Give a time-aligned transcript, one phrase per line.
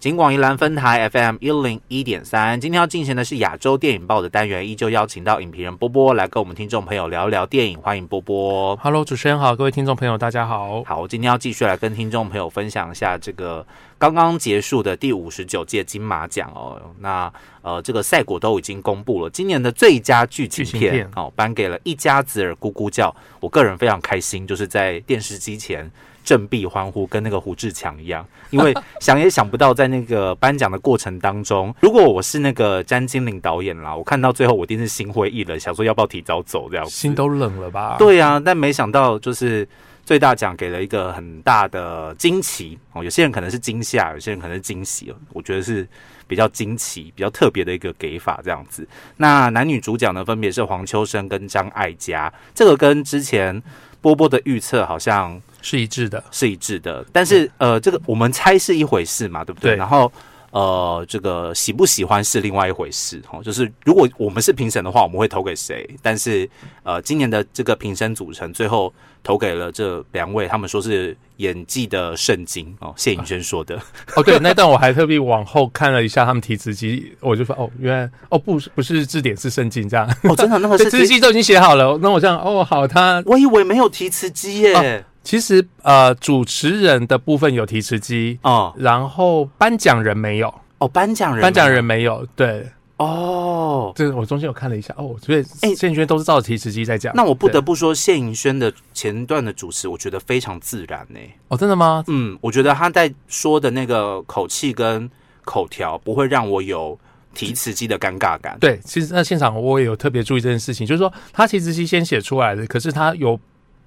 [0.00, 8.76] 金广宜兰分台 FM 一零一点三，今天要进行的是亚洲电影报的单元，依旧邀请到影评人波波来跟我们听众朋友聊一聊电影，欢迎波波。
[8.76, 10.84] Hello，主持人好，各位听众朋友，大家好。
[10.84, 13.66] 好，今天要继续来跟听众朋友分享一下这个
[13.98, 16.80] 刚刚结束的第五十九届金马奖哦。
[17.00, 23.12] 那呃，这个赛果都已经公布了，今年的最佳剧情片剧情片哦，颁给了一家子儿咕咕叫。
[23.40, 25.90] 我个人非常开心，就是在电视机前
[26.28, 36.90] 振臂欢呼，跟那个胡志强一样，因为 想也想不到，在那个颁奖的过程当中，如果我是那个詹金玲导演啦，我看到最后我一定是心灰意冷，想说要不要提早走这样子。
[36.90, 39.66] 心都冷了吧？，对呀、但没想到就是
[40.04, 45.88] 最大奖给了一个很大的惊奇哦，有些人可能是惊吓，有些人可能是惊喜哦，我觉得是
[46.26, 48.86] 比较惊奇、比较特别的一个给法这样子。
[49.16, 53.62] 那男女主角呢，分别是黄秋生跟张艾嘉，这个跟之前
[54.00, 56.22] 波波的预测好像是一致的。
[56.30, 59.72] 是一致的，但是呃，这个我们猜是一回事嘛，对不对？
[59.72, 60.10] 对然后
[60.50, 63.42] 呃，这个喜不喜欢是另外一回事哦。
[63.42, 65.88] 就是如果我们是评审的话，我们会投给谁？
[66.02, 66.48] 但是
[66.82, 72.94] 呃，今年的这个评审组成最后投给了这两位，他们说是演技的圣经哦。
[72.96, 73.76] 谢颖轩说的，
[74.16, 81.98] 哦，对，那段我还特别往后看了一下他们提词机，我就说哦，原来哦不是不是字典是圣经这样，哦，真的那个 字机都已经写好了。
[82.00, 85.04] 那我这样哦好，他我以为没有提词机耶。
[85.28, 90.48] 其实呃主持人的部分有提词机，哦然后颁奖人没有，
[90.78, 92.26] 哦，颁奖人，颁奖人没有。
[92.34, 93.92] 对，哦。
[93.94, 97.14] 这个我中间有看了一下哦，所以哎谢轩都是照着提词机在讲。
[97.14, 101.20] 那我不得不说，谢颖轩的前段的主持，我觉得非常自然呢。
[101.48, 102.02] 哦，真的吗？
[102.06, 105.10] 嗯，我觉得他在说的那个口气跟
[105.44, 106.98] 口条不会让我有
[107.34, 108.56] 提词机的尴尬感。
[108.58, 113.38] 对，其实在现场我也有特别注意这件事情，就是说他提词机先写出来的，可是他有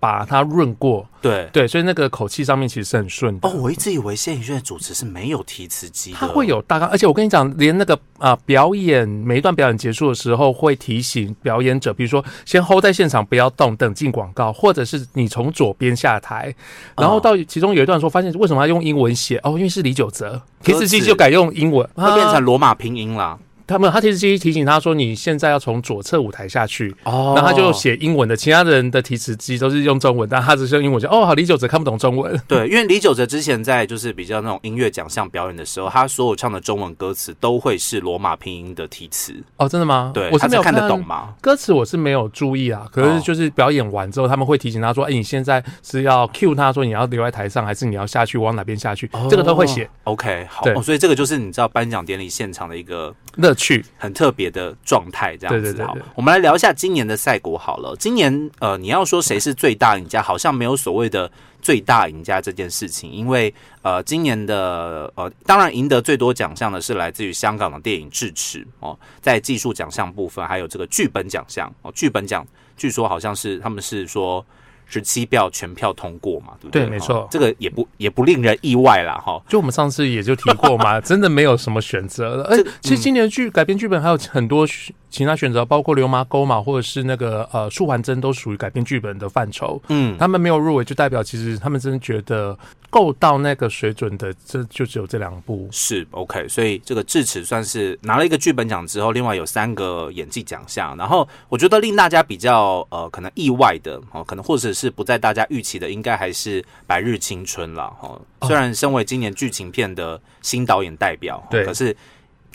[0.02, 1.47] 把它润过，对。
[1.53, 3.47] 对，所以那个口气上面其实是很顺的。
[3.47, 16.53] 哦，我一直以为谢颖轩的主持是没有提词机的，他会有大纲，而且我跟你讲，连那个啊、表演每一段表演结束的时候，会提醒表演者，比如说先 hold 在现场不要动，等进广告，或者是你从左边下台，
[16.97, 19.38] 然后到其中有一段说，发现为什么要用英文写？
[19.44, 22.33] 哦，因为是李玖哲，提词机就改用英文，会变啊。
[22.33, 23.38] 成罗马拼音啦。
[23.67, 31.11] 他们他提词机提醒他说，你现在要从左侧舞台下去，哦然后他就写英文的，其他人的提词机都是用中文，但他只是用英文讲。
[31.11, 32.39] 哦，好，李玖哲看不懂中文。
[32.47, 39.33] 对，因为李玖哲之前在就是比较那种音乐奖项表演的时候，他所有唱的中文歌词都会是罗马拼音的提词。
[39.57, 40.11] 哦，真的吗？
[40.13, 41.33] 对，我是没有看得懂吗？
[41.41, 42.88] 歌词，我是没有注意啊。
[42.91, 53.86] 可哦是就是表演完之后，他们会提醒他说：“哎、你现在是要 cue 他说你要留在台上，还是你要下去往哪边下去？”这个都会写 OK，好、哦，所以这个就是你知道颁奖典礼现场的一个乐趣。
[53.97, 55.84] 很特别的状态，这样子。
[55.84, 57.96] 好对对对对，我们来聊一下今年的赛果好了。
[57.97, 61.31] 今年呃，你要说谁是最大赢家，好像没有所谓的
[61.62, 74.46] 最大赢家这件事情，因为呃，今年的呃，当然赢得最多奖项的是来自于香港的电影《智齿》哦，在技术奖项部分，还有这个剧本奖项哦，剧本奖据说好像是他们是说。
[74.91, 76.84] 十七票全票通过嘛，对不对？
[76.84, 79.41] 对没错哦这个也不也不令人意外啦，哈。
[79.47, 82.44] 就我们上次也就提过嘛，真的没有什么选择了。
[82.46, 89.81] 而 这其实今年的剧改编剧本还有很多选其他选择，包括《流麻沟》嘛，或者是那个呃《树环真》都属于改编剧本的范畴。
[89.90, 92.57] 嗯，他们没有入围，就代表其实他们真的觉得
[92.90, 95.68] 够到那个水准的，这就只有这两部。
[95.69, 100.96] 是 OK，所以这个智齿算是拿了一个剧本奖之后，另外有三个演技奖项。
[100.96, 108.19] 然后我觉得令大家比较呃可能意外的哦，可能或者是不在大家预期的，应该还是《白日青春》了哈。
[108.47, 111.96] 虽然身为今年剧情片的新导演代表，哦对可是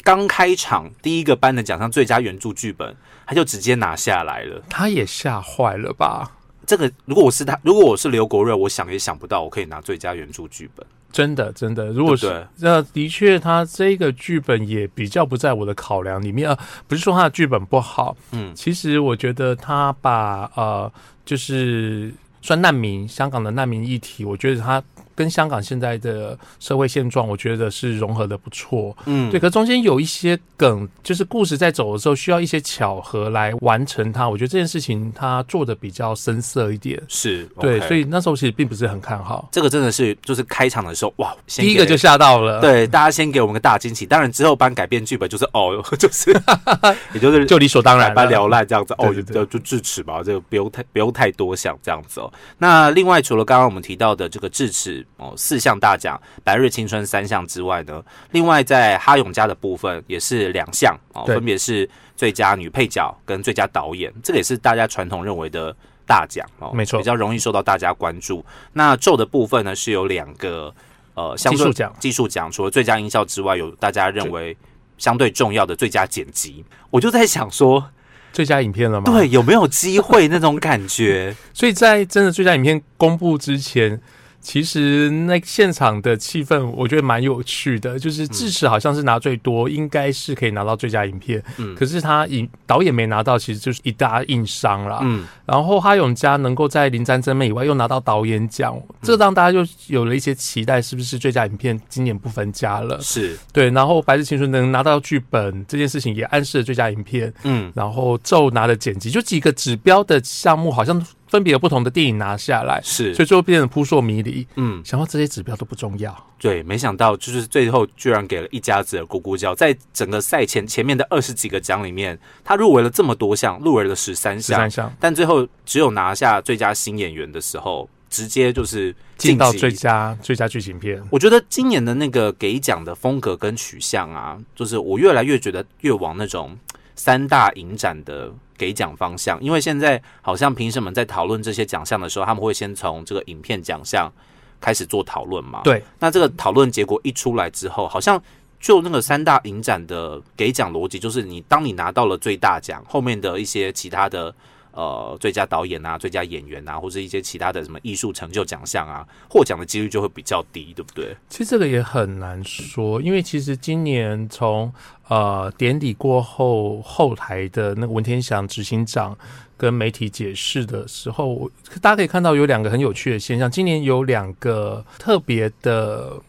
[0.03, 4.63] 刚开场第一个颁的奖项最佳原著剧本，他就直接拿下来了。
[4.69, 6.33] 他也吓坏了吧？
[6.67, 10.85] 这个如果我是他，如果我是刘国瑞，我想也想不到我可以拿最佳原著剧本。
[11.12, 16.49] 真的，真的，如果是那的确，他这个剧本也比较不在我的考量里面。
[16.50, 20.93] 呃，不是说他的剧本不好，嗯其实我觉得他把呃，
[21.25, 22.12] 就是
[22.43, 24.83] 算难民，香港的难民议题，我觉得他
[25.16, 28.97] 跟香港现在的社会现状，我觉得是融合的不错。
[29.07, 34.28] 嗯，对，可中间有一些梗，就是故事在走的时候需要一些巧合来完成它。
[34.28, 37.03] 我觉得这件事情他做的比较深色一点。
[37.09, 39.48] 是对所以那时候其实并不是很看好。
[39.51, 44.04] 这个真的是就是开场的时候，哇，第一个就吓到了，，对大家先给我们个大惊喜。
[44.04, 46.30] 当然之后颁改编剧本就是哦，就是
[47.15, 48.15] 也就是就理所当然了。
[48.15, 52.33] 百般聊烂这样子哦，就就智齿吧，这个不用太不用太多想这样子哦。
[52.59, 65.75] 那另外除了刚刚我们提到的这个智齿哦四项大奖，白日青春三项之外呢，另外在哈永家的部分也是两项哦，分别是最佳女配角跟最佳导演，这个也是大家传统认为的
[66.07, 68.45] 大奖哦，没错比较容易受到大家关注。
[68.73, 70.75] 那咒的部分呢是有两个
[71.15, 74.57] 呃相对技术奖技术奖，除了最佳音效之外，有大家认为
[74.99, 76.65] 相对重要的最佳剪辑。
[76.91, 77.91] 我就在想说，
[78.33, 79.05] 最佳影片了吗？
[79.07, 81.35] 对，有没有机会那种感觉？
[81.53, 84.01] 所以在真的最佳影片公布之前，
[84.47, 91.75] 其实那现场的气氛我觉得蛮有趣的，就是智齿好像是拿最多，应该是可以拿到最佳影片，嗯。
[91.75, 95.01] 可是他影导演没拿到，其实就是一大硬伤啦。
[95.03, 103.01] 嗯，然后哈永家能够在《林战真妹》以外又拿到导演奖，这让大家就有了一些期待，是不是最佳影片今年不分家了？
[103.01, 114.47] 是，对，然后《白日青春》能拿到剧本这件事情也暗示了最佳影片，嗯，然后咒拿了剪辑，就几个指标的项目，好像分别有不同的电影拿下来，是所，以最后变成扑朔迷离。
[114.57, 131.03] 嗯，想到这些指标都不重要，对，没想到就是最后居然给了一家子的咕咕叫，在整个赛前前面的二十几个奖里面，他入围了这么多项，入围了十三项十三，项但最后只有拿下最佳新演员的时候，直接就是进到最佳最佳剧情片。
[131.11, 136.57] 我觉得今年的那个给奖的风格跟取向啊，就是我越来越觉得越往那种
[136.97, 144.13] 三大影展的给奖方向，因为现在好像评审们在讨论这些奖项的时候，他们会先从这个影片奖项
[144.60, 148.21] 开始做讨论嘛。，对，那这个讨论结果一出来之后，好像
[148.59, 154.34] 就那个三大影展的给奖逻辑，就是你当你拿到了最大奖，后面的一些其他的。
[154.77, 161.17] 呃，最佳导演啊，最佳演员啊，或者一些其他的什么艺术成就奖项啊，获奖的几率就会比较低，对不对？
[161.31, 164.71] 其实这个也很难说，因为其实今年从
[165.09, 169.17] 呃典礼过后后台的那个文天祥执行长
[169.57, 171.51] 跟媒体解释的时候，
[171.81, 173.51] 大家可以看到有两个很有趣的现象。
[173.51, 176.21] 今年有两个特别的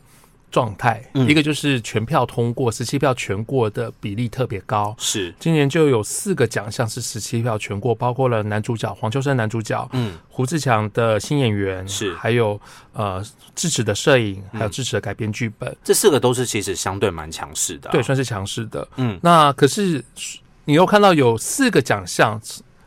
[0.50, 1.28] 状态，嗯。
[1.30, 4.96] 一个就是全票通过，十七票全过的比例特别高。
[4.98, 12.14] 是，今年就有四个奖项是十七票全过，包括了男主角黄秋生男主角，嗯，胡志强的新演员是。
[12.16, 12.60] 还有
[12.94, 13.24] 呃
[13.56, 18.88] 智齿的摄影，还有嗯智齿的改编剧本，这四个都是其实相对蛮强势的啊、对，算是强势的。
[18.96, 20.04] 嗯，那可是
[20.66, 22.42] 你又看到有四个奖项，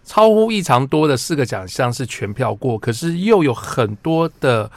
[0.05, 4.71] 超乎异常多的四个奖项是全票过，可是又有很多的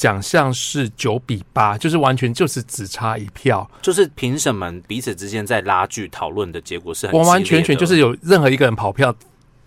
[0.00, 9.14] 奖项是九比八，就是完全就是只差一票，就是评审们彼此之间在拉锯讨论的结果是很完完全全就是有任何一个人跑票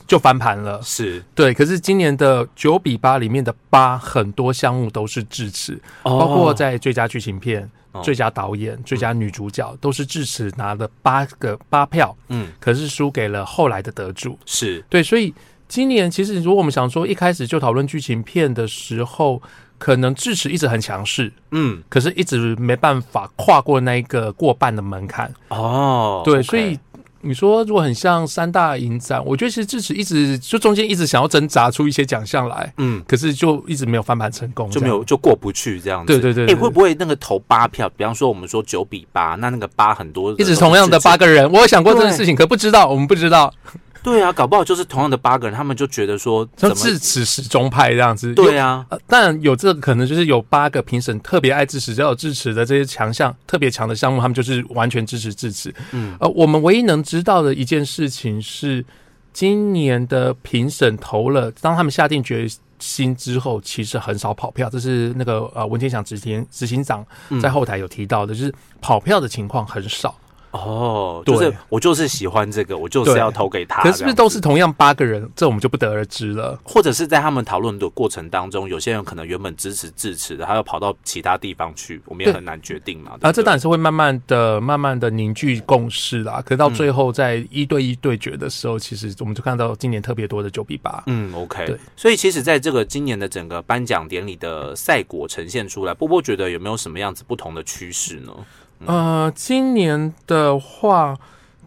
[0.07, 0.81] 就翻盘了。
[0.81, 1.23] 是。
[1.35, 8.01] 对，可是今年的九比八里面的八，很多项目都是智齿，包括在最佳剧情片、哦。
[8.01, 12.47] 最佳导演、最佳女主角，都是智齿拿了八个八票，嗯。
[12.59, 14.35] 可是输给了后来的得主。
[14.47, 14.83] 是。
[14.89, 15.31] 对，所以
[15.67, 19.39] 今年其实如果我们想说一开始就讨论剧情片的时候，
[19.83, 25.29] 可能智齿一直很强势，嗯可是一直没办法跨过那一个过半的门槛。
[25.49, 26.79] 哦对所以
[27.19, 36.13] 你说如果很像三大影展，我觉得其实智齿一直就中间一直想要挣扎出一些奖项来，嗯可是就一直没有翻盘成功，就没有就过不去这样子。
[36.13, 37.89] 哎、对对对对会不会那个投八票？
[37.97, 41.51] 比方说我们说九比八，那那个八很多一直同样的八个，个人。
[41.51, 43.53] 我有想过这件事情，可不知道，我们不知道。
[44.03, 55.73] 对啊，搞不好就是同样的八个人，他们就觉得说怎么像智齿始终派这样子，对啊，呃，当然有这个可能，就是有八个评审特别爱支持，只要有支持的这些强项特别强的项目，他们就是完全支持支持。
[55.91, 58.83] 嗯呃，我们唯一能知道的一件事情是，
[59.31, 62.45] 今年的评审投了，当他们下定决
[62.79, 70.13] 心之后，其实很少跑票，这是那个呃文天祥执行执行长嗯在后台有提到的，就是跑票的情况很少。
[70.53, 73.81] 哦，就是我就是喜欢这个，我就是要投给他。
[73.81, 74.39] 可是是不是都是？
[74.39, 75.27] 同样八个人？
[75.35, 76.59] 这我们就不得而知了。
[76.63, 83.17] 或者是在他们讨论的过程当中，有些人可能原本支持智齿的，他要跑到其他地方去，我们也很难决定嘛。
[83.21, 86.43] 啊，这当然是会慢慢的、慢慢的凝聚共识啦。
[86.45, 91.01] 可到嗯最后在一对一对决的时候，其实我们就看到今年特别多的九比八。
[91.07, 98.31] 嗯，OK，对，所以其实在这个今年的整个颁奖典礼的赛果呈现出来，波波觉得有没有什么样子不同的趋势呢？
[98.85, 101.17] 呃，今年的话，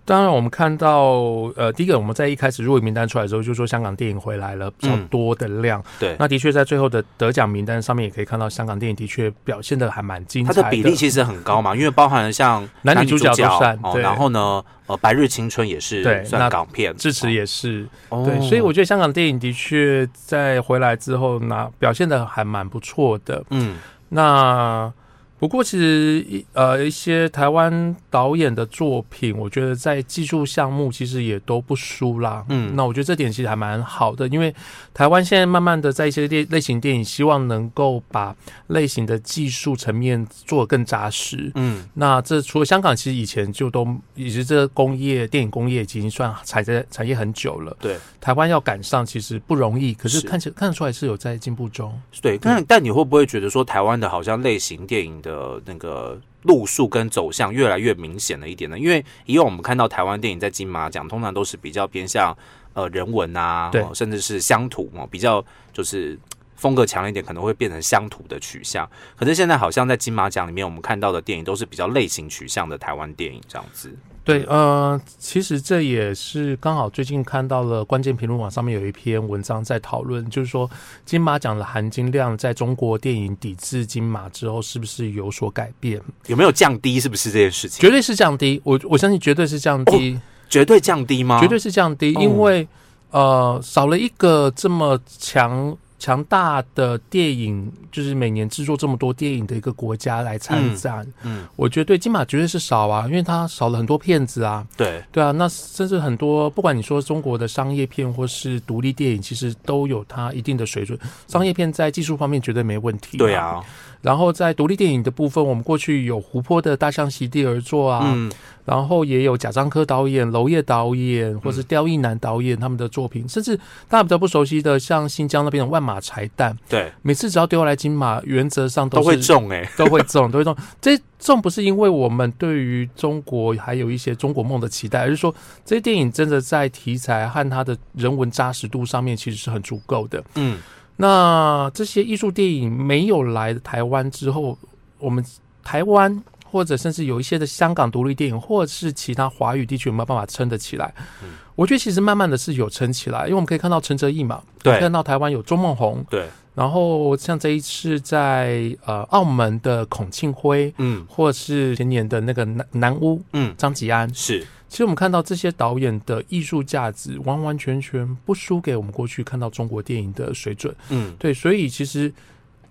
[0.04, 1.10] 当然我们看到，
[1.56, 5.06] 呃，第一个我们在一开始入围名单出来的时候，就说香港电影回来了比较嗯。
[5.08, 5.82] 多的量。
[5.98, 18.24] 对，那的确在最后的得奖名单上面也可以看到，香港电影的确表现的还蛮精彩它的比例其实很高嘛，因为包含了像男女主角角都算哦，然后呢，呃，白日青春也是对算那港片，支持也是、哦。
[18.24, 23.42] 对，所以我觉得香港电影的确在回来之后，那表现的还蛮不错的。
[23.50, 23.76] 嗯。
[24.10, 24.92] 那
[25.38, 32.44] 不过，其实一呃一些台湾导演的作品，我觉得在技术项目其实也都不输啦。
[32.48, 34.54] 嗯那我觉得这点其实还蛮好的，因为
[34.94, 38.34] 台湾现在慢慢的在一些类类型电影，希望能够把
[38.68, 41.52] 类型的技术层面做得更扎实。
[41.54, 47.76] 嗯那这除了香港，其实以前就都以及这个工业电影工业已经算产在产业很久了。
[47.80, 51.92] 对台湾要赶上其实不容易，可是是看起看得出来是有在进步中。
[52.22, 58.78] 对，但但你会不会觉得说台湾的好像类型电影的那个路数跟走向越来越明显了一点呢？
[58.78, 62.36] 因为以往我们看到台湾电影在金马奖，通常都是比较偏向
[62.74, 66.16] 呃人文啊，对哦甚至是乡土哦，比较就是
[66.54, 68.88] 风格强一点，可能会变成乡土的取向。
[69.16, 73.92] 可是现在好像在金马奖里面，我们看到的电影都是比较类型取向的台湾电影这样子。
[74.26, 80.68] 对，呃，其实这也是刚好最近看到了关键评论网上面有一篇文章在讨论，就是说
[81.04, 86.02] 金马奖的含金量在中国电影抵制金马之后是不是有所改变？
[86.26, 86.98] 有没有降低？
[86.98, 87.80] 是不是这件事情？
[87.80, 90.18] 绝对是降低，我我相信绝对是降低，
[90.50, 91.40] 绝对降低吗？
[91.40, 92.66] 绝对是降低，哦因为、
[93.12, 95.78] 呃少了一个这么强。
[96.06, 110.96] 强大的电影就是每年制作这么多电影的一个国家来参战，嗯，我觉得对金马绝对是少啊，因为它少了很多片子啊，对，对啊，那甚至很多，不管你说中国的商业片或是独立电影，其实都有它一定的水准。
[111.26, 113.18] 商业片在技术方面绝对没问题。
[113.18, 113.34] 对。
[113.34, 113.60] 啊，
[114.06, 118.30] 然后在独立电影的部分，我们过去有湖泊的大象席地而坐啊，嗯，
[118.64, 123.56] 然后也有贾樟柯导演、娄烨导演或是刁亦男导演他们的作品，甚至
[123.88, 130.56] 大家比较不熟悉的，像新疆那边的万马柴蛋，对，每次只要丢来金马，原则上都是会中哎、都会中， 都会中。
[130.80, 135.34] 这中不是因为我们对于中国还有一些中国梦的期待，而是说
[135.64, 140.22] 这些电影真的在题材和它的人文扎实度上面其实是很足够的。
[140.36, 140.58] 嗯，
[140.96, 144.56] 那这些艺术电影没有来台湾之后，
[144.98, 145.24] 我们
[145.62, 150.94] 台湾或者甚至有一些的香港独立电影，或者是其他华语地区有没有办法撑得起来？
[151.22, 151.30] 嗯。
[151.54, 154.78] 我觉得其实慢慢的是有撑起来，因为我们可以看到陈哲艺嘛，对。
[154.78, 161.06] 看到台湾有周梦红，对，然后像这一次在呃澳门的孔庆辉，嗯。
[161.08, 170.74] 或是前年的那个南南屋嗯，张吉安，是，其实我们看到这些导演的艺术价值完完全全不输给我们过去看到中国电影的水准。
[170.88, 171.14] 嗯。
[171.18, 172.12] 对，所以其实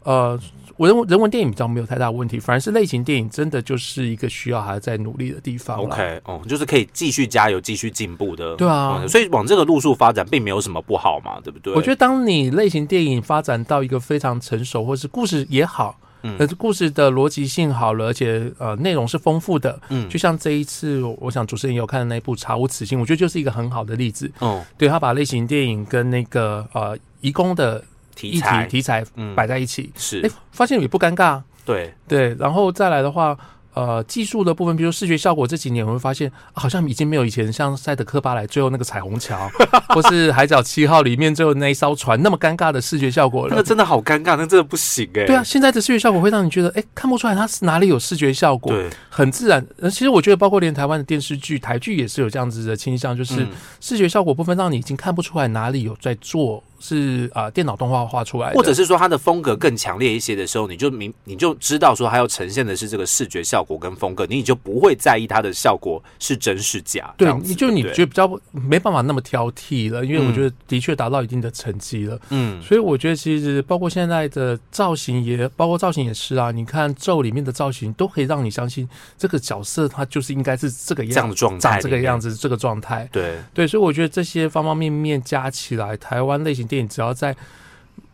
[0.06, 0.40] 呃，
[0.78, 8.56] 我人文人文电影比较没有太大问题，反而是类型电影真的就是一个需要还在努力的地方 OK，哦，就是可以继续加油、继续进步的。
[8.56, 11.74] 对啊嗯所以往这个路数发展，并没有什么不好嘛，对不对？
[11.74, 24.32] 我觉得，当你类型电影发展到一个非常成熟，或是故事也好，嗯呃，故事的逻辑性好了，而且呃内容是丰富的，嗯就像这一次，我想主持人也有看的那一部《查无此心》，我觉得就是一个很好的例子。
[24.40, 27.86] 哦，对他把类型电影跟那个呃移工的议
[28.16, 31.42] 题题材题材嗯摆在一起，是哎、发现也不尴尬。
[31.66, 33.36] 对，对，然后再来的话，
[33.74, 39.50] 呃，技术的部分，比如视觉效果，这几年我会发现、啊好像已经没有以前像赛德克巴莱最后那个彩虹桥，
[39.90, 43.50] 或是海角七号里面最后那一艘船那么尴尬的视觉效果了。
[43.50, 45.26] 那个真的好尴尬，那真的不行哎。
[45.26, 49.66] 对啊，，现在的视觉效果会让你觉得，哎，看不出来它是哪里有视觉效果，对，很自然。
[49.82, 53.50] 呃，其实我觉得，包括连台湾的电视剧、台剧也是有这样子的倾向，就是嗯
[53.82, 67.13] 视觉效果部分让你已经看不出来哪里有在做是啊、电脑动画画出来的，或者是说它的风格更强烈一些的时候，你就明你就知道说它要呈现的是这个视觉效果跟风格，你就不会在意它的效果是真是假。
[67.18, 72.20] 对你就你觉得比较没办法那么挑剔了，因为我嗯觉得的确达到一定的成绩了。
[72.32, 76.51] 嗯所以我觉得其实包括现在的造型也，包括造型也是啊。
[76.51, 78.88] 你看咒里面的造型，都可以让你相信
[79.18, 82.20] 这个角色他就是应该是这个样这样的状态，长这个样。
[82.20, 83.08] 子，这个状态。
[83.12, 87.36] 对，对，所以我觉得这些方方面面加起来，台湾类型电影只要在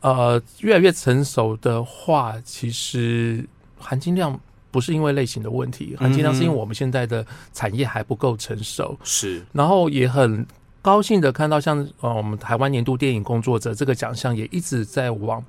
[0.01, 3.45] 呃越来越成熟的话，其实
[3.77, 4.39] 含金量
[4.69, 8.97] 不是因为类型的问题，含金量是因为我们现在的产业还不够成熟。
[9.03, 10.45] 是，然后也很
[10.81, 15.43] 高兴的看到像呃我们台湾年度电影工作者这个奖项也一直在往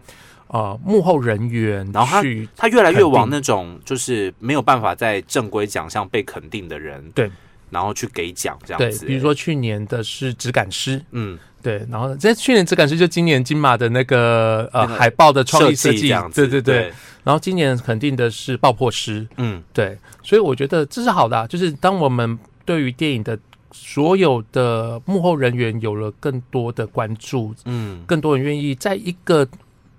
[0.48, 2.22] 呃幕后人员然后他
[2.54, 7.30] 他越来越往那种就是没有办法在正规奖项被肯定的人，对，
[7.70, 9.06] 然后去给奖这样对，子。
[9.06, 16.60] 比如，说去年的是质感师，嗯，对，然后在去年只感师就今年金马的那个呃海报的创意设计对对。
[16.60, 16.92] 对，，
[17.24, 23.38] 然后今年肯定的是爆破师，嗯，对，所以我觉得这是好的、啊，就是当我们对于电影的
[23.70, 29.46] 所有的幕后人员有了更多的关注，嗯，更多人愿意在一个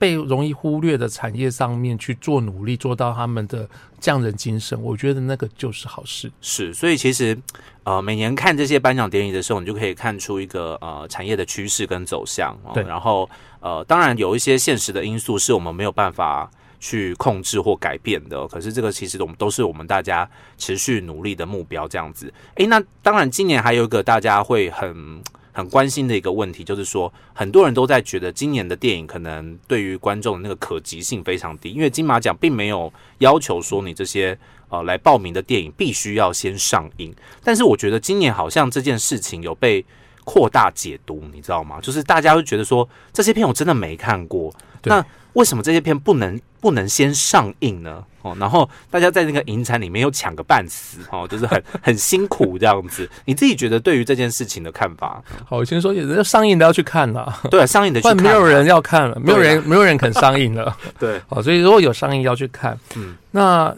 [0.03, 3.65] 被容易忽略的产业上面去做努力，做到他们的
[4.01, 6.29] 匠人精神，我觉得那个就是好事。
[6.41, 7.37] 是，所以其实
[7.85, 12.53] 呃，每年看这些颁奖典礼的时候，你就可以看出一个呃产业的趋势跟走向。
[12.65, 13.29] 哦、对然后
[13.61, 21.87] 呃，当然有一些现实的因素是我们没有办法去控制或改变的，可是这个其实我们都是我们大家持续努力的目标。
[21.87, 25.23] 这样子，诶，那当然今年还有一个大家会很。
[25.53, 34.37] 很关心的一个问题，就是说，很多人都在觉得今年的电影可能对于观众的那个可及性非常低，因为金马奖并没有要求说你这些
[34.69, 37.13] 呃来报名的电影必须要先上映。
[37.43, 39.85] 但是我觉得今年好像这件事情有被
[40.25, 41.79] 扩大解读，你知道吗？
[41.81, 44.51] 就是大家会觉得说这些片我真的没看过，
[44.83, 48.03] 那为什么这些片不能不能先上映呢？
[48.21, 53.09] 哦，然后大家在那个影展里面又抢个半死，哦，就是很 很辛苦这样子。
[53.25, 55.21] 你自己觉得对于这件事情的看法？
[55.45, 60.75] 好，我先说，有的上映的要去看了，对啊，上映的去看不然没有人要看了，没有人没有人肯上映了。
[60.97, 63.75] 对，好，所以如果有上映要去看，嗯，那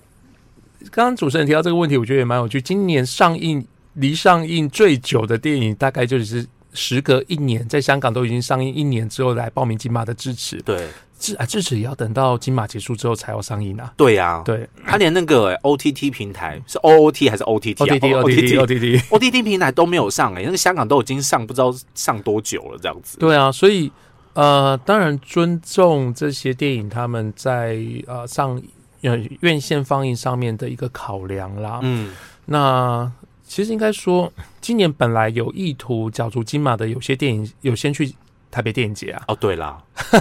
[0.92, 2.62] 刚刚主持人提到这个问题，我觉得也蛮有趣。
[2.62, 6.46] 今年上映离上映最久的电影，大概就是
[6.76, 10.88] 时隔一年，在香港都已经上映一年之后来报名金马的支持，对。
[11.18, 13.94] 支啊支持也要等到金马结束之后才要上映啊。
[13.96, 14.68] 对呀、啊，对。
[14.86, 23.18] 他连那个、欸 OTT 平台是 OOT 还是 OTT 啊？OTT OTT OTT，OTT 平台都没有上哎、那个香港都已经上不知道上多久了这样子。
[23.18, 23.90] 对啊，所以
[24.34, 28.62] 呃，当然尊重这些电影他们在呃上
[29.02, 31.80] 呃院线放映上面的一个考量啦。
[31.82, 32.12] 嗯，
[32.44, 33.10] 那
[33.48, 38.14] 其实应该说，今年本来有意图角逐金马的有些电影有先去
[38.52, 39.78] 台北电影节啊，哦对啦，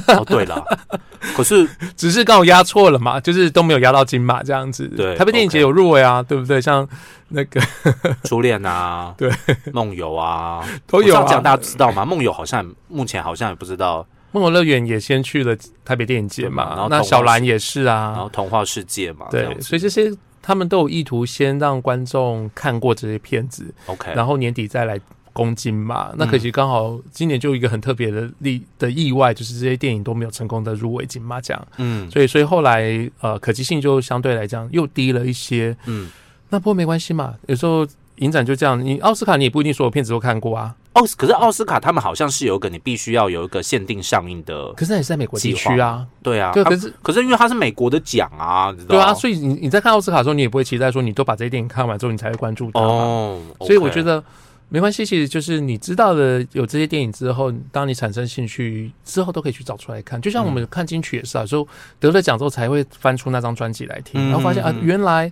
[0.09, 0.62] 哦对啦，
[1.37, 1.66] 可是
[1.97, 4.87] 只是刚好压错了嘛，就是都没有压到金马这样子。
[4.88, 6.61] 对台北电影节有入围啊，对不对？
[6.61, 6.87] 像
[7.28, 7.61] 那个
[8.25, 9.31] 初恋啊， 对，
[9.73, 11.21] 梦游啊，都有啊。
[11.23, 12.04] 我这样讲，大家知道吗？
[12.04, 17.95] 梦游好像目前好像也不知道，梦游乐园也先去了台北电影节嘛，然后那小兰也是啊。
[17.95, 20.12] 然啊后，童话世界嘛，这对所以这些
[20.47, 25.01] 他们都有意图先让观众看过这些片子，OK，然后年底再来
[25.33, 26.13] 攻金嘛。
[26.19, 32.11] 那可惜刚好今年就有一个很特别的例的意外，就是这些电影都没有成功的入围金马奖，嗯。
[32.11, 35.75] 所以所以后来呃可及性就相对来讲又低了一些。
[35.87, 36.11] 嗯，
[36.51, 37.87] 那不过没关系嘛，有时候
[38.17, 46.93] 影展就这样，你奥斯卡你也不一定所有片子都看过啊，奥斯可是奥斯卡他们好像是有一个你必须要有一个限定上映的，可是那也是在美国地区啊，对啊，对，啊可是。
[47.03, 52.87] 可是因为它是美国的奖啊，你知道对啊，所以你你在看奥斯卡的时候，你也不会期待说你都把这些电影看完之后，你才会关注它嘛。
[52.87, 54.23] 哦，所以我觉得
[54.69, 60.21] 没关系，其实就是你知道的有这些电影之后，当你产生兴趣之后，都可以去找出来看。
[60.21, 61.67] 就像我们看金曲也是啊，有时候
[61.99, 65.31] 得了奖之后才会翻出那张专辑来听，嗯然后发现啊原来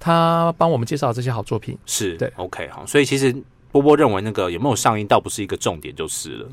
[0.00, 1.78] 他帮我们介绍这些好作品。
[1.86, 3.34] 是对 OK 好，所以其实
[3.74, 6.48] 波波认为那个有没有上映倒不是一个重点就是了，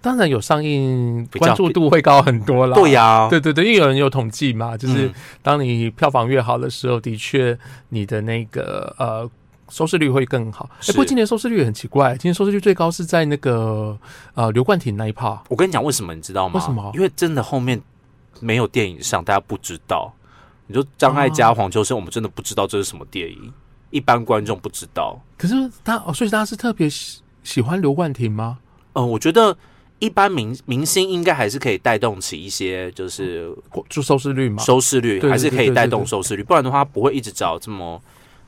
[0.00, 2.76] 当然有上映，关注度会高很多啦。
[2.76, 9.28] 对呀、对对对，因为有人有统计嘛，就是嗯当你票房越好的时候，的确你的那个呃
[9.68, 10.70] 收视率会更好。
[10.86, 13.98] 不过今年收视率也很奇怪，今年收视率最高是在那个
[14.34, 15.42] 呃刘冠廷那一趴。
[15.48, 16.54] 我跟你讲为什么你知道吗？
[16.54, 17.82] 为什么因为真的后面
[18.38, 20.14] 没有电影上，大家不知道。
[20.68, 23.52] 你说张艾嘉、哦黄秋生，我们真的不知道这是什么电影，
[23.92, 25.16] 一般观众不知道。
[25.38, 28.58] 可是他哦，所以大家是特别喜喜欢刘冠廷吗？
[28.94, 29.56] 嗯、我觉得
[30.00, 33.56] 一般明明星应该还是可以带动起一些，就是
[33.88, 34.60] 就收视率嘛。
[34.62, 38.02] 收视率，还是可以带动收视率，不然的话不会一直找这么。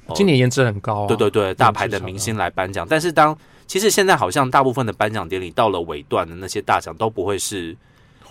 [0.07, 1.07] 哦今年颜值很高啊。
[1.07, 3.35] 对对对，大牌的明星来颁奖，但是当
[3.67, 7.75] 其实现在好像大部分的颁奖典礼到了尾段的那些大奖都不会是，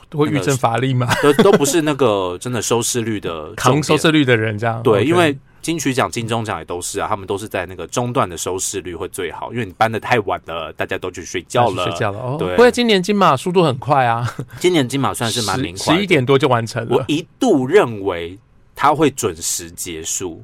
[0.08, 4.84] 都会遇正乏力嘛，都都不是那个真的收视率的重扛收视率的人这样。
[4.84, 11.86] 对，因为金曲奖、金钟奖也都是啊，他们都是在那个中段的收视率会最好，因为你搬的太晚了，大家都去睡觉了。
[11.86, 12.36] 睡觉了哦。
[12.38, 16.98] 对不过今年金马速度很快啊，今年金马算是蛮明快的，十一点多就完成了。
[16.98, 18.38] 我一度认为
[18.76, 20.44] 它会准时结束，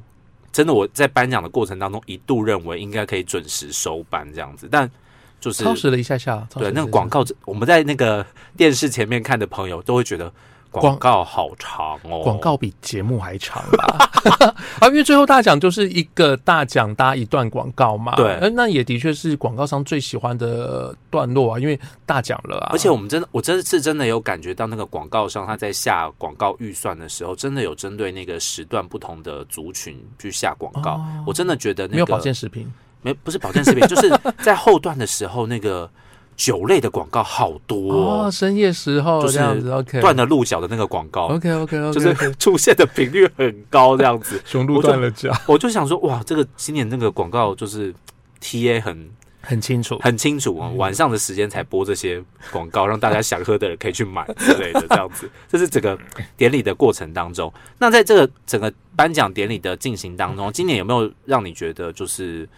[0.50, 4.90] 真的，我在颁奖的过程当中一度认为应该可以准时收班这样子，但
[5.38, 10.32] 就是超时了一下下，对那个广告，我们在那个电视前面看的朋友都会觉得
[10.70, 14.10] 广广告好长哦，广告比节目还长吧？
[14.80, 18.14] 啊，因为最后大奖就是一个大奖搭一段广告嘛。
[18.16, 22.70] 对呃那也的确是广告商最喜欢的段落啊，因为大奖了啊。
[22.72, 30.92] 而且我们真的，我真的是真的有感觉到那个广告商他在下广告预算的时候，真的有针对那个时段不同的族群去下广告。
[30.92, 35.90] 哦我真的觉得那个没有保健食品，没不是保健食品，就是在后段的时候，那个
[36.40, 39.38] 酒类的广告好多、哦，哦，深夜时候就是
[40.00, 41.26] 断了鹿角的那个广告。
[41.26, 47.94] OK OK OK，就是出现的频率很高，这样子， 雄鹿我就断了脚，我就想说，哇，这个今年那个广告就是
[48.40, 49.10] T A 很
[49.42, 49.98] 很清楚。
[49.98, 55.28] 很清楚啊，晚上的时间才播这些广告，让大家想喝的人可以去买之类的，这样子。
[55.46, 55.98] 这是整个
[56.38, 57.52] 典礼的过程当中。
[57.76, 62.48] 那在这个整个颁奖典礼的进行当中，今年有没有让你觉得就是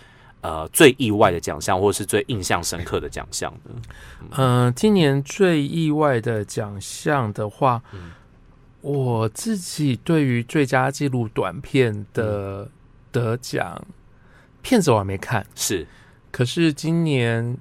[0.43, 3.71] 呃最意外的奖项，或者是最印象深刻的奖项呢？
[4.37, 8.13] 嗯、今年最意外的奖项的话，嗯
[8.83, 12.69] 我自己对于最佳纪录短片的
[13.13, 13.81] 得奖，
[14.61, 15.87] 片子我还没看，是。
[16.33, 17.57] 可是今年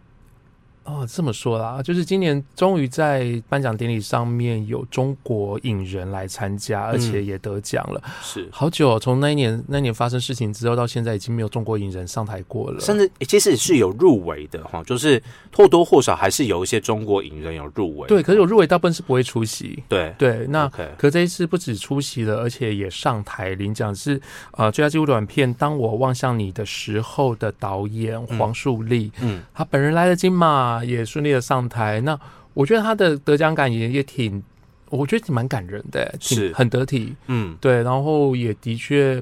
[0.83, 8.01] 哦，这么说啦，就是今年终于在颁奖典礼上面有中国影人来参加，而且也得奖了。
[8.21, 12.79] 是，好久哦，从那一年那一年发生事情之后到现在，已经没有中国影人上台过了。
[12.79, 15.21] 甚至其实是有入围的哈，就是
[15.55, 18.07] 或多或少还是有一些中国影人有入围。
[18.07, 19.83] 对，可是有入围大部分是不会出席。
[19.87, 20.67] 对对，那
[20.97, 24.19] 可这一次不止出席了，而且也上台领奖，是
[24.51, 31.99] 呃最佳纪录短片《当我望向你的时候》的导演黄树立，嗯他本人来了金马，也顺利的上台。
[32.01, 32.19] 那
[32.53, 34.41] 我觉得他的得奖感也也挺，
[34.89, 37.15] 我觉得挺蛮感人的，挺是很得体。
[37.27, 39.21] 嗯对，然后也的确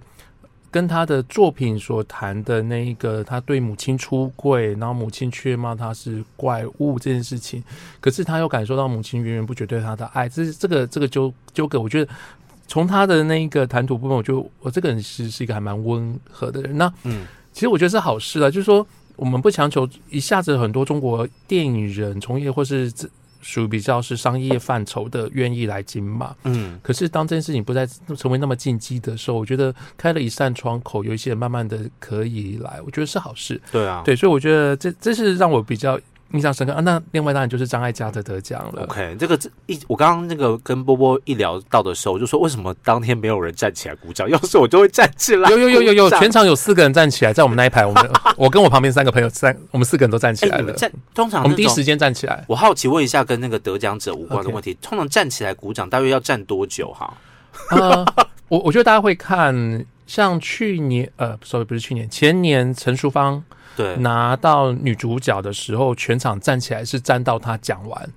[0.72, 7.64] 跟他的作品所谈的那一个，他对母亲出柜，然后母亲却骂他是怪物这件事情，
[8.00, 12.12] 可是他又感受到母亲源源不绝对他的爱，这是这个这个纠纠葛，我觉得。
[12.72, 16.78] 从他的那一个谈吐部分，我就我这个人是是一个还蛮温和的人。
[16.78, 18.86] 那嗯其实我觉得是好事啊，就是说
[19.20, 23.08] 我们不强求一下子很多中国电影人从业或是这
[23.42, 26.80] 属于比较是商业范畴的愿意来金马，嗯。
[26.84, 33.62] 可是当这件事情不再成为那么禁忌的时候，我觉得开了一扇窗口，有一些人慢慢的可以来，我觉得是好事。
[33.72, 36.00] 对啊，对，所以我觉得这这是让我比较
[36.32, 36.82] 印象深刻啊。
[36.82, 38.84] 那另外当然就是张艾嘉的得奖了。
[38.84, 44.28] OK，这个这一我刚刚那个跟波波一聊到的时候，我就说为什么当天没有人站起来鼓掌？
[44.32, 45.50] 要是我就会站起来。
[45.50, 50.74] 有有有有有，全场有四个人站起来，在我们那一排，我们我跟我旁边三个朋友三， 我们四个人都站起哎，来了。
[50.74, 52.44] 站通常我们第一时间站起来。
[52.48, 57.13] 我好奇问一下，跟那个得奖者无关的问题通常站起来鼓掌大约要站多久哈？
[57.72, 58.06] 呃，
[58.48, 59.54] 我我觉得大家会看，
[60.10, 63.43] 像去年呃，sorry 不是去年，前年陈淑芳
[63.78, 68.10] 对，拿到女主角的时候，全场站起来是站到她讲完。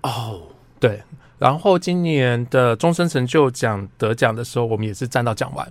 [0.00, 0.40] 哦，
[0.80, 1.02] 对，
[1.38, 5.70] 然后今年的终身成就奖得奖的时候，我们也是站到讲完。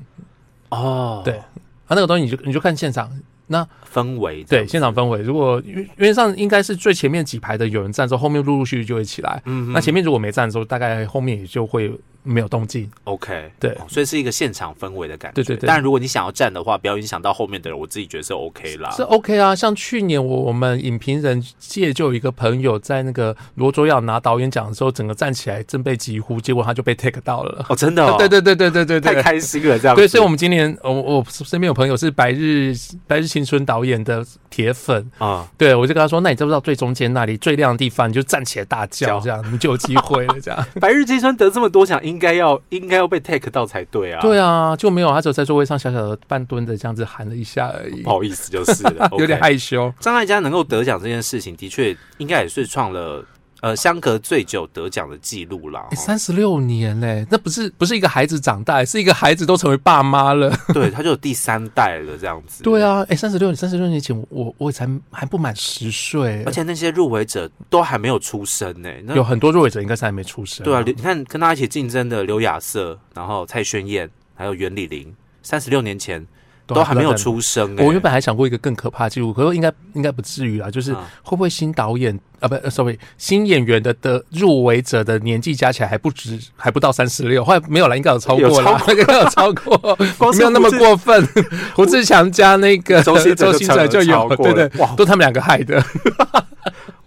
[0.69, 3.11] 哦，对，啊，那个东西你就你就看现场，
[3.47, 9.41] 那氛围对现场氛围，如果因为上应该是最前面几排的有人站之后，后面陆陆续续就会起来。
[9.45, 11.91] 嗯哼那前面如果没站的时候，大概后面也就会
[12.23, 12.89] 没有动静。
[13.03, 15.35] OK，对哦所以是一个现场氛围的感觉。
[15.35, 18.89] 对对对但如果你想要站的话，不要影响到后面的人，我自己觉得是 OK 啦。
[18.91, 27.65] 是 OK 啊，像去年我我们影评人界就有一个朋友在那个罗卓耀拿导演奖的时候，整个站起来正被疾呼，结果他就被 take 到了。
[27.69, 29.95] 哦，真的哦， 对对对对对对对，太开心了，这样。
[29.95, 32.73] 对，所以我们今年我我身边有朋友是白日
[33.07, 40.65] 白日青春导演的铁粉，啊，对我就跟他说，那你知不知道最中间那里最亮的地方，你就站起来大叫，叫这样你就有机会了，这样。
[40.79, 44.21] 白日青春得这么多奖，应该要应该要被 take 到才对啊。
[44.21, 49.93] 对啊，就没有，他只有在座位上小小的半蹲着这样子喊了一下而已不，好意思，就是了 有点害羞。
[49.99, 53.23] 张艾嘉能够得奖这件事情，的确应该也是创了
[53.63, 55.87] 呃相隔最久得奖的记录啦。
[55.93, 60.53] 三十六年嘞，那不是不是一个孩子长大，是一个孩子都成为爸妈了。
[60.75, 62.61] 对，他就有第三代了这样子。
[62.61, 70.65] 对，啊，哎，三十六三十六年前我我才还不满十岁而，且那些入围者都还没有出生呢、那有很多入围者应该是还没出生。
[70.65, 76.27] 对啊，你看跟他一起竞争的刘亚瑟，然后蔡轩燕，还有袁李玲，三十六年前
[76.65, 77.13] 都还没有。
[77.13, 77.85] 出生、欸。
[77.85, 89.97] 我原本还想过一个更可怕的记录，可是应该应该不至于啦，就是啊会不会新导演啊不、呃 sorry 新演员的的入围者的年纪加起来还不止还不到三十六，后来没有了，应该有超过了，应该有超过，
[90.33, 91.27] 没有那么过分。
[91.75, 95.75] 胡志强加那个周星周星哲就有，了对对，哇都他们两个害的。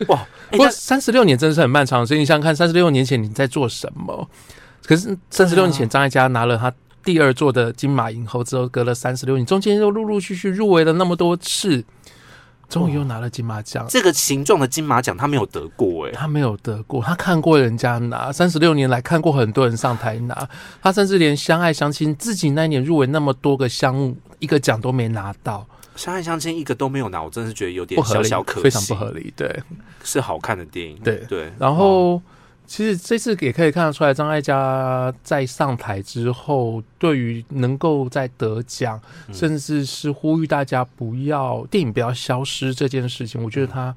[0.08, 0.18] 哇，
[0.50, 4.28] 欸不过三十六年真的是很漫长，所以你想想看，三十六年前你在做什么？
[4.84, 6.72] 可是三十六年前张艾嘉拿了他
[7.06, 11.84] 第二座的金马影后之后，隔了三十六年，中间又陆陆续续入围了那么多次，
[12.68, 13.86] 终于又拿了金马奖。
[13.88, 20.48] 这个形状的金马奖他没有得过哎、他没有得过，他看过人家拿，三十六年来看过很多人上台拿，
[20.82, 25.64] 他甚至连相爱相亲自己那一年入围那么多个项目，一个奖都没拿到，
[25.94, 29.32] 相爱相亲一个都没有拿，我真的是觉得有点不合理，小小可惜，非常不合理。
[29.36, 29.62] 对，
[30.02, 31.52] 是好看的电影，对对。
[31.56, 32.20] 然后
[32.66, 39.34] 其实这次也可以看得出来，张艾嘉在上台之后，对于能够在得奖，嗯。
[39.34, 43.94] 甚至是呼吁大家不要电影不要消失这件事情，我觉得他。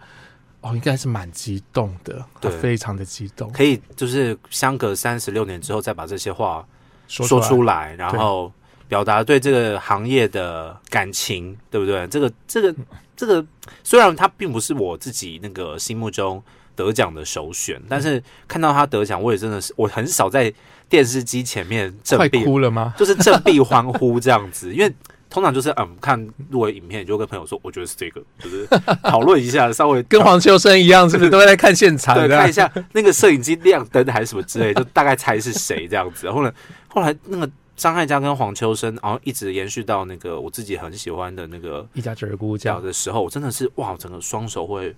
[0.62, 6.67] 哦，应该是蛮激动的，他对非常的激动，可以就是相隔三十六年之后再把这些话
[7.08, 7.49] 说说出来。
[7.49, 8.51] 出来，然后
[8.86, 12.05] 表达对这个行业的感情，对不对？
[12.08, 12.75] 这个这个
[13.15, 13.45] 这个，
[13.86, 16.43] 虽然他并不是我自己那个心目中
[16.80, 20.54] 得奖的首选，但是看到他得奖，我也真的是我很少在
[20.88, 22.94] 电视机前面振快臂，哭了吗？
[22.98, 24.94] 就是振臂欢呼这样子，因为。
[25.32, 28.65] 通常就是嗯，看入围影片，就跟朋友说，我觉得是这个，就是
[29.04, 36.32] 讨论一下， 稍微跟黄秋生一样，是不是都会在看现场对，看一下那个摄影机亮灯还是什么之类，就 大概猜是谁这样子。
[36.32, 36.52] 后来
[36.88, 44.96] 后来那个张艾嘉跟黄秋生，然后一直延续到那个我自己很喜欢的那个一家之姑脚叫的时候，我真的是哇，整个双手会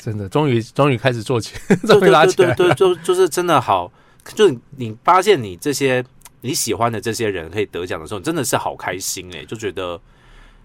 [0.00, 3.92] 真的终于终于开始做起，对终于对对拉起来对对，就就是真的好，
[4.34, 6.04] 就你发现你这些
[6.40, 10.00] 你喜欢的这些人可以得奖的时候，你真的是好开心哎、就觉得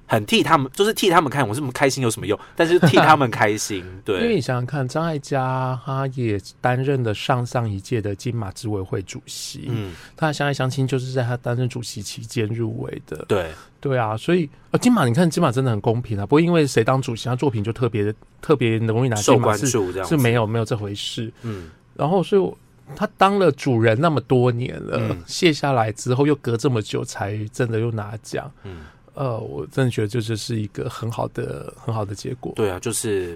[0.08, 2.40] 很替他们，就是替他们看，我这么开心有什么用？
[2.56, 4.22] 但是替他们开心， 对。
[4.22, 13.26] 因为，你想想看，张艾嘉他也担任了上上一届的金马执委会主席，嗯，他的相爱相亲就是在他担任主席期间入围的。
[13.28, 21.32] 对，对啊，所以呃，金马你看金马真的很公平啊，不会因为谁当主席，他作品就特别特别容易拿金马是注这样是没，有没有这回事。
[21.42, 22.56] 嗯，然后所以我
[22.96, 25.18] 他当了主人那么多年了，嗯。
[25.26, 28.82] 卸下来之后又隔这么久才真的又拿奖，嗯，
[29.16, 32.54] 呃，我真的觉得这就是一个很好的很好的结果。
[32.56, 33.36] 对啊，就是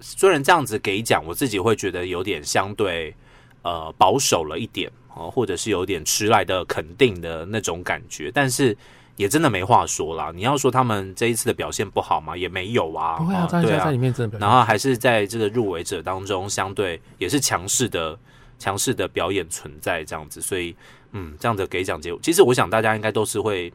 [0.00, 3.14] 虽然这样子给奖，我自己会觉得有点相对
[3.62, 8.76] 呃保守了一点哦，或者是有点迟来的肯定的那种感觉，但是。
[9.16, 10.30] 也真的没话说啦。
[10.34, 12.36] 你要说他们这一次的表现不好吗？
[12.36, 13.16] 也没有啊。
[13.16, 18.14] 不会啊，哦对啊张艾嘉在里面真的表现然后还是在这个入围者当中，相对也是强势的、
[18.58, 20.76] 强势的表演存在这样子，所以
[21.12, 23.72] 嗯，这样的给奖结果，其实我想大家应该都是会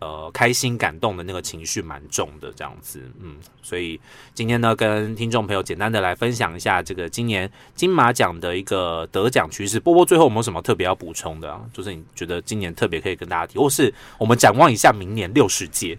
[0.00, 4.00] 呃开心、感动的那个情绪蛮重的这样子，嗯，所以
[4.34, 9.80] 今天呢，跟听众朋友简单的来分享一下这个今年金马奖的一个得奖趋势。
[9.80, 11.60] 波波最后有没有什么特别要补充的啊？
[11.72, 15.98] 就是你觉得今年特别可以跟大家提，或是我们展望一下明年六十届？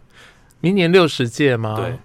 [0.62, 1.75] 明年六十届吗？
[1.75, 1.97] 对，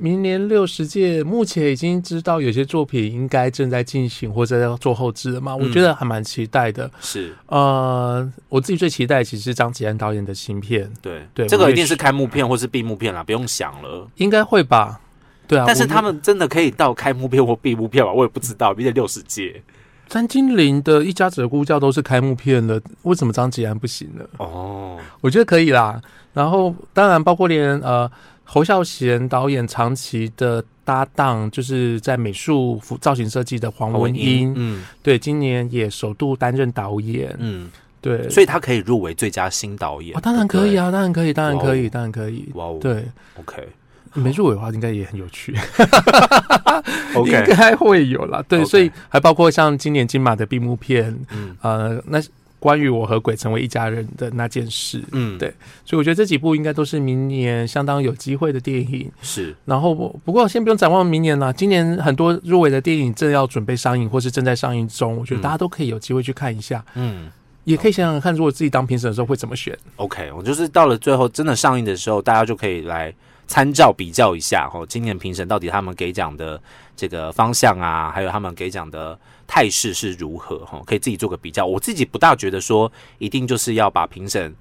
[0.00, 5.54] 明年六十届，目前已经知道有些作品应该正在进行或者要做后置了嘛？
[5.54, 6.90] 我嗯觉得还蛮期待的。
[7.00, 14.08] 是呃，我自己最期待其实是张吉安导演的新片，对对这个一定是是开幕片或是闭幕片啦，不用想了。
[14.16, 14.98] 应该会吧？
[15.46, 18.10] 对啊，但是他们真的可以到开幕片或闭幕片吧？
[18.10, 19.62] 我也不知道，毕竟六十届
[20.08, 24.24] 詹金玲的一家子的呼叫都是开幕片的，为什么张吉安不行呢？
[24.38, 26.00] 哦，我觉得可以啦。
[26.32, 28.10] 然后当然包括连呃
[28.52, 34.82] 侯孝贤导演长期的搭档，就是在美术服造型设计的黄文英，嗯。
[35.04, 40.86] 对，今年也首度担任导演，嗯，对，所以他可以入围最佳新导演啊，当然可以啊。
[40.86, 42.48] 啊，当然可以，当然可以，当然可以。
[42.54, 43.04] 哇哦，对
[43.38, 43.68] ，，OK。
[44.14, 45.54] 没入围的话，应该也很有趣，
[47.14, 48.42] 应 OK，该会有啦。
[48.48, 51.56] 对所以还包括像今年金马的闭幕片，嗯。
[51.60, 52.20] 呃，那
[52.60, 55.52] 关于我和鬼成为一家人的那件事，嗯，对
[55.84, 59.10] 所以我觉得这几部应该都是明年相当有机会的电影。
[59.22, 59.92] 是然后
[60.24, 67.28] 不过先不用展望明年啦，今年很多入围的电影正要准备上映或是正在上映中，我觉得嗯大家都可以有机会去看一下，嗯。
[67.64, 69.78] 也可以想想看，如果自己当评审的时候会怎么选。
[69.96, 73.14] OK，我就是到了最后真的上映的时候，大家就可以来
[73.46, 76.60] 参照比较一下哦，今年评审到底他们给奖的
[76.96, 79.16] 这个方向啊，还有他们给奖的
[79.52, 81.66] 态势是如何哈，可以自己做个比较。
[81.66, 84.54] 我自己不大觉得说一定就是要把评审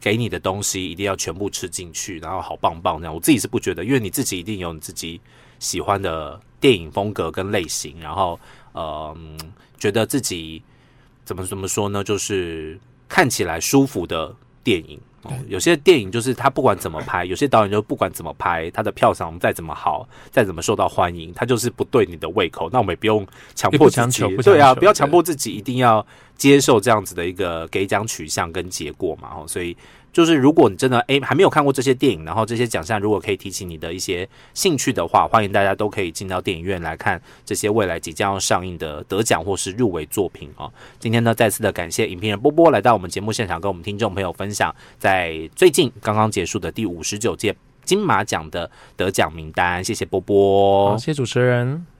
[0.00, 3.12] 给你的东西一定要全部吃进去，然后好棒棒这样。
[3.12, 5.20] 我自己是不觉得，因为你自己一定有你自己
[5.58, 8.38] 喜欢的电影风格跟类型，然后
[8.72, 9.36] 呃，嗯
[9.76, 10.62] 觉得自己
[11.24, 12.78] 怎么怎么说呢，就是
[13.08, 14.32] 看起来舒服的
[14.62, 15.00] 电影。
[15.30, 22.68] 哦、有些电影就是他不管怎么拍， 有些导演就不管怎么拍，他的票房再怎么好，再怎么受到欢迎，他就是不对你的胃口。
[22.72, 26.04] 那我们也不用强迫自己对啊，不要强迫自己一定要
[26.36, 29.30] 接受这样子的一个给奖取向跟结果嘛。
[29.36, 29.76] 哦，所以
[30.16, 40.72] 就是如果你真的诶还没有看过这些电影，然后这些奖项如果可以提起你的一些兴趣的话，欢迎大家都可以进到电影院来看这些未来即将要上映的得奖或是入围作品哦。
[40.98, 49.84] 今天呢，再次的感谢影评人波波来到我们节目现场，跟我们听众朋友分享在最近刚刚结束的第五十九届金马奖的得奖名单。
[49.84, 51.95] 谢谢波波好，谢谢主持人。